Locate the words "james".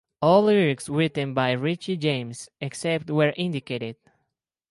1.95-2.49